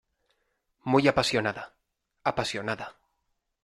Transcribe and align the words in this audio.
muy 0.83 1.07
apasionada. 1.07 1.75
apasionada. 2.23 2.95